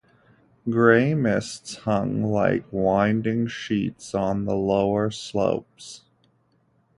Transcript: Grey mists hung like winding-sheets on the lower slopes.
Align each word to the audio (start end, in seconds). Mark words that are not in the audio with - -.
Grey 0.67 1.13
mists 1.13 1.75
hung 1.75 2.23
like 2.23 2.65
winding-sheets 2.71 4.15
on 4.15 4.45
the 4.45 4.55
lower 4.55 5.11
slopes. 5.11 6.05